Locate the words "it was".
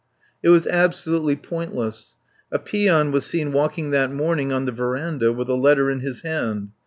0.41-0.65